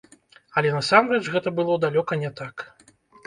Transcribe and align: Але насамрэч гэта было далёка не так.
Але 0.61 0.71
насамрэч 0.77 1.19
гэта 1.35 1.53
было 1.61 1.77
далёка 1.85 2.19
не 2.25 2.33
так. 2.43 2.67